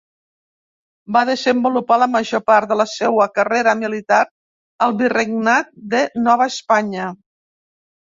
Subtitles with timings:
[1.15, 4.21] Va desenvolupar la major part de la seua carrera militar
[4.87, 7.13] al virregnat de Nova Espanya.